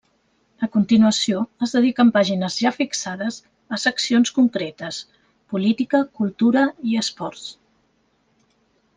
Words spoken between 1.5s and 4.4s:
es dediquen pàgines ja fixades a seccions